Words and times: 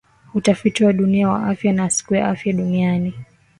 utafiti 0.33 0.83
wa 0.85 0.93
dunia 0.93 1.29
wa 1.29 1.47
afya 1.47 1.73
na 1.73 1.89
siku 1.89 2.15
ya 2.15 2.27
afya 2.29 2.53
duniani 2.53 3.13